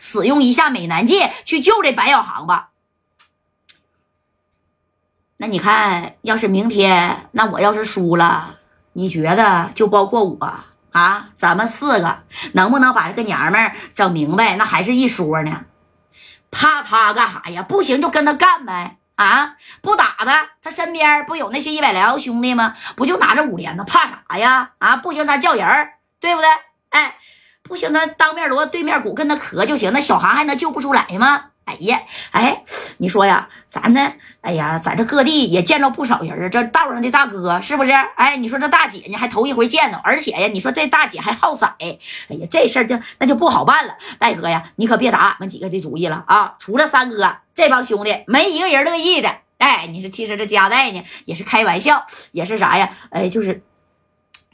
[0.00, 2.70] 使用一下美男计去救这白小航吧。
[5.38, 8.56] 那你看，要是明天，那我要是输了，
[8.94, 10.54] 你觉得就包括我
[10.92, 12.20] 啊，咱们四个
[12.52, 14.56] 能不能把这个娘们儿整明白？
[14.56, 15.66] 那还是一说呢。
[16.50, 17.62] 怕他干啥呀？
[17.62, 18.96] 不行就跟他干呗。
[19.16, 22.74] 啊，不打的，他身边不有那些一百来个兄弟吗？
[22.96, 23.84] 不就拿着五连呢？
[23.84, 24.70] 怕啥呀？
[24.78, 25.90] 啊，不行他叫人
[26.20, 26.48] 对不对？
[26.90, 27.16] 哎，
[27.68, 29.92] 不行他当面锣对面鼓跟他磕就行。
[29.92, 31.46] 那小航还能救不出来吗？
[31.66, 32.62] 哎呀，哎，
[32.98, 34.12] 你说呀，咱呢？
[34.40, 37.90] 哎呀，在这各地也见着不少人这道上的大哥是不是？
[37.90, 41.98] 哎，你说这大姐呢，还头一回见着，而且呀，你说这大姐还好色，哎
[42.28, 43.96] 呀，这事儿就那就不好办了。
[44.16, 46.54] 大哥呀，你可别打俺们几个的主意了啊！
[46.60, 49.28] 除了三哥，这帮兄弟没一个人乐意的。
[49.58, 52.90] 哎，你说其实这夹带呢，也是开玩笑，也是啥呀？
[53.10, 53.64] 哎，就是。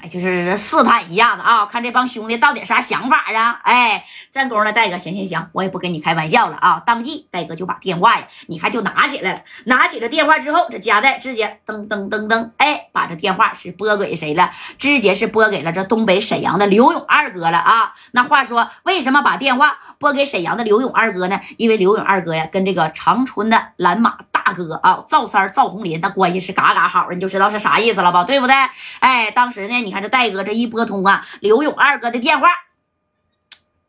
[0.08, 3.60] 就是试探一下子啊，看这帮兄弟到底啥想法啊？
[3.62, 6.82] 哎，这功夫戴哥，行行行，我也不跟你开玩笑了啊！
[6.84, 9.40] 当即戴哥就把电话呀，你看就拿起来了。
[9.66, 14.50] 拿起了电话之后，这夹带直接噔噔噔噔，哎，把这电话是拨给谁了？
[14.76, 17.92] 直接是拨给了这东北沈阳的刘勇二哥了啊！
[18.10, 21.40] 那话说，为什么把电话拨给沈阳的刘勇二哥呢？
[21.56, 28.24] 因为刘勇二哥呀，跟这个长春的蓝马大哥啊，赵三赵红林，那关系是嘎嘎好，你就知道是啥意思了吧？
[28.24, 28.56] 对不对？
[28.98, 29.91] 哎，当时呢，你。
[29.92, 32.48] 你看这戴哥这一拨通啊，刘勇二哥的电话。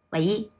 [0.10, 0.52] 喂，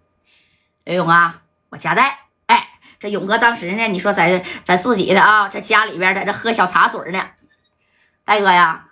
[0.86, 2.20] 刘勇啊，我家戴。
[2.46, 7.22] 哎，这勇哥当时呢，你说在在自己的啊，在家里边在这喝小茶水呢。
[8.24, 8.86] 戴哥呀，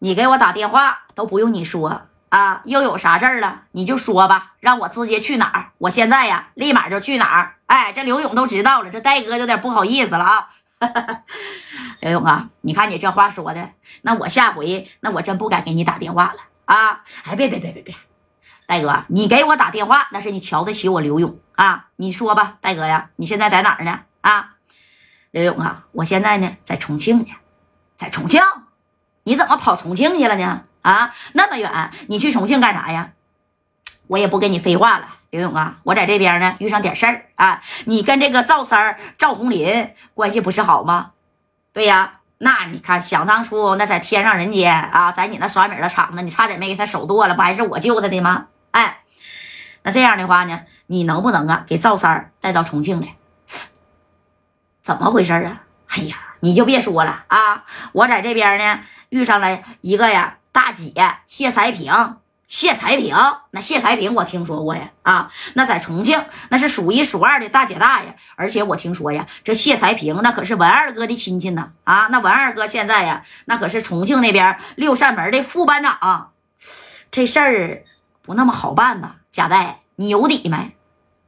[0.00, 7.54] 你给我打电话都不用你说啊，又有啥事儿了你就说吧，让我直接去哪儿，我现在呀立马就去哪儿。
[7.66, 10.48] 哎，这刘勇都知道了，这戴哥有点不好意思了啊。
[12.00, 13.70] 刘勇啊，你看你这话说的，
[14.02, 17.04] 那我下回那我真不敢给你打电话了啊！
[17.24, 17.94] 哎，别别别别别，
[18.66, 21.88] 戴哥，你给我打电话那是你瞧得起我刘勇啊！
[21.96, 24.00] 你说吧，戴哥呀，你现在在哪儿呢？
[24.20, 24.56] 啊，
[25.30, 27.26] 刘勇啊，我现在呢在重庆呢，
[27.96, 28.40] 在重庆，
[29.24, 30.64] 你怎么跑重庆去了呢？
[30.82, 33.12] 啊，那么远，你去重庆干啥呀？
[34.08, 35.18] 我也不跟你废话了。
[35.32, 37.62] 刘勇啊，我在这边呢，遇上点事儿啊。
[37.86, 41.12] 你跟这个赵三儿、赵红林关系不是好吗？
[41.72, 48.48] 对呀，那你看，想当初那在天上人间啊，在你那耍米的场子，你差点没给他手剁了，不还是我救他的吗？
[48.72, 49.04] 哎，
[49.84, 53.16] 那这样的话呢，你能不能啊，给赵三儿带到重庆来？
[54.82, 55.62] 怎么回事啊？
[55.86, 60.92] 哎呀，你就别说了啊，我在这边呢，遇上了一个呀，大姐
[61.26, 62.18] 谢才平。
[62.52, 63.16] 谢才平，
[63.52, 76.32] 那谢才平我听说过呀，啊，那在重庆那是数一数二的大姐大呀，而且我听说呀，这谢才平那可是文二哥的亲戚呢，啊，那文二哥现在呀，那可是重庆那边六扇门的副班长，
[77.10, 77.84] 这事儿
[78.20, 79.16] 不那么好办吧？
[79.30, 80.76] 贾代，你有底没？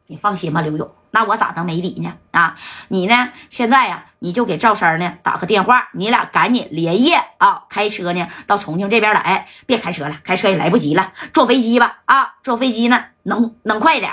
[0.09, 0.95] 你放心吧，刘勇。
[1.15, 2.13] 那我咋能没理呢？
[2.33, 2.57] 啊，
[2.89, 3.31] 你呢？
[3.49, 9.47] 现在呀，你就给赵三呢打个电话，你俩赶紧连夜啊，开车呢到重庆这边来。
[9.65, 12.01] 别开车了，开车也来不及了，坐飞机吧。
[12.07, 14.11] 啊，坐飞机呢能能快点。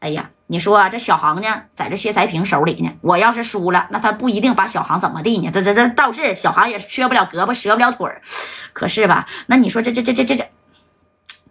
[0.00, 2.90] 哎呀，你说这小航呢，在这谢才平手里呢。
[3.02, 5.52] 我要是输了，那他不一定把小航怎么地呢？
[5.54, 8.20] 这这这倒是小航也缺不了胳膊，折不了腿儿。
[8.72, 10.50] 可是吧，那你说这这这这这这，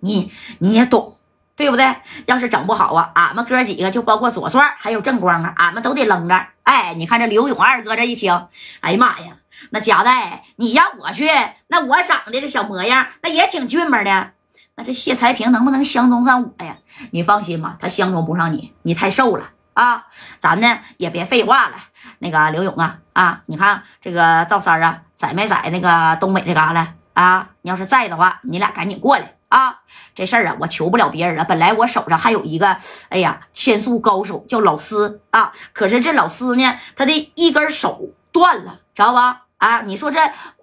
[0.02, 1.16] 你你也懂。
[1.56, 1.96] 对不对？
[2.26, 6.48] 要是整不好啊，俺们哥几个就包括左帅还有正光啊，俺们都得扔着。
[6.64, 8.48] 哎，你看这刘勇二哥这一听，
[8.80, 9.34] 哎呀妈呀，
[9.72, 11.30] 那夹带你让我去，
[11.68, 14.32] 那我长得这小模样，那也挺俊美的。
[14.76, 16.78] 那这谢才平能不能相中上我呀？
[17.12, 20.06] 你放心吧，他相中不上你，你太瘦了啊。
[20.38, 21.76] 咱呢也别废话了，
[22.20, 27.50] 那个刘勇啊啊，你看这个赵三啊，在没在那个东北这旮旯啊？
[27.62, 29.36] 你要是在的话，你俩赶紧过来。
[29.52, 29.80] 啊，
[30.16, 31.44] 这事儿啊，我求不了别人了。
[31.44, 32.78] 本来我手上还有一个，
[33.10, 35.52] 哎呀，千速高手叫老司啊。
[35.74, 39.42] 可是这老司呢，他的一根手断了，知道吧？
[39.58, 40.20] 啊，你说这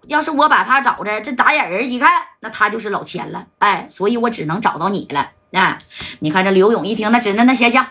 [0.06, 2.10] 要是我把他找着，这打眼人一看，
[2.40, 3.44] 那他就是老千了。
[3.58, 5.32] 哎，所以我只能找到你了。
[5.52, 5.76] 啊，
[6.20, 7.86] 你看这刘勇一听，那真的那行行，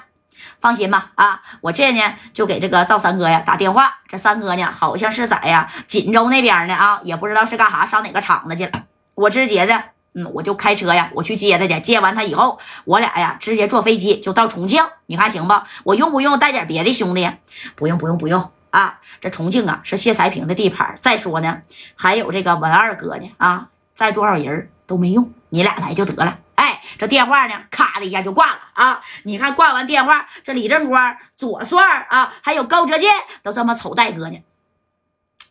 [0.59, 1.11] 放心吧。
[1.13, 3.99] 啊，我这呢就给这个赵三哥呀打电话。
[4.07, 8.71] 这三哥呢好像是在呀锦州那边呢啊，也不知道是干啥，上哪个厂子去了。
[9.13, 9.96] 我直接的。
[10.19, 11.79] 嗯，我就开车呀，我去接他去。
[11.79, 14.83] 接完他以后，我俩呀直接坐飞机就到重庆。
[15.05, 15.53] 你看行不？
[15.83, 17.29] 我用不用带点别的兄弟？
[17.75, 18.99] 不用，不用，不用啊！
[19.19, 20.95] 这重庆啊是谢才平的地盘。
[20.99, 21.61] 再说呢，
[21.95, 26.39] 还有这个文二哥呢啊，再多少人都没用，你俩来就得了。
[26.55, 28.99] 哎，这电话呢，咔的一下就挂了啊！
[29.21, 34.39] 你看挂完电话，这李正光、左帅啊，还有高哲健都这么瞅戴哥呢。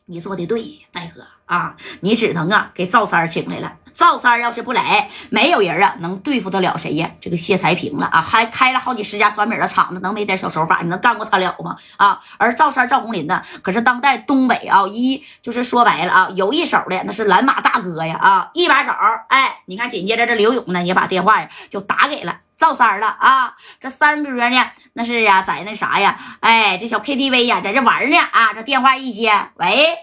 [0.07, 3.77] 你做的对，戴哥啊，你只能啊给赵三请来了。
[3.97, 7.11] 赵三要是不来，没有人啊能对付得了谁呀？
[7.19, 10.81] 这个谢才平了啊，还开了好几十家酸米的厂子，能没点小手法？
[10.83, 11.75] 你能干过他了吗？
[11.97, 12.21] 啊！
[12.37, 18.93] 而赵三赵红林呢，可是当代东北啊一就是说白了啊，有一手的那是蓝马大哥呀啊，一把手。
[19.29, 23.55] 哎，你看紧接着这刘勇呢也把电话呀就打给了赵三了啊。
[23.81, 28.53] 这三哥呢那是呀在那啥呀，哎，这小 KTV 呀在这玩呢啊。
[28.53, 29.97] 这电话一接，喂，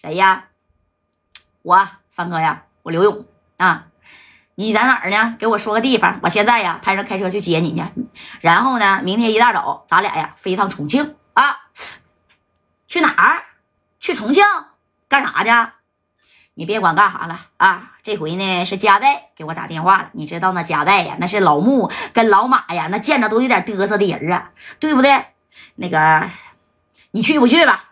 [0.00, 0.44] 谁呀？
[1.60, 3.88] 我三哥呀，我刘勇啊，
[4.54, 5.34] 你在哪儿呢？
[5.40, 7.82] 给我说个地方，我现在呀派人开车去接你去。
[8.40, 11.62] 然后呢，明天一大早咱俩呀飞一趟重庆啊。
[12.86, 13.42] 去哪儿？
[13.98, 14.44] 去重庆
[15.08, 15.72] 干啥去？
[16.54, 17.94] 你别管干啥了啊！
[18.04, 20.10] 这回呢是加代给我打电话了。
[20.12, 25.24] 你知道那加代呀，那是老穆跟老马呀，那见着都有点嘚瑟的人啊，对不对？
[25.74, 26.30] 那个，
[27.10, 27.90] 你去不去吧？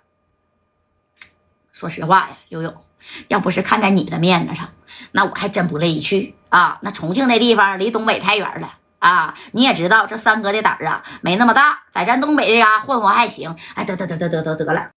[1.72, 2.83] 说实话呀，刘勇。
[3.28, 4.68] 要不是看在你的面子上，
[5.12, 6.78] 那我还真不乐意去啊！
[6.82, 9.34] 那重庆那地方离东北太远了啊！
[9.52, 13.54] 你也知道这三哥的胆儿啊，没那么大，在咱东北这嘎混混还行。
[13.74, 14.88] 哎，得得得得得得得了。